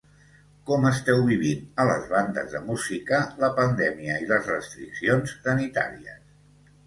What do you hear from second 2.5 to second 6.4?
de música la pandèmia i les restriccions sanitàries?